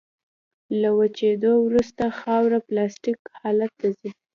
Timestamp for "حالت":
3.39-3.71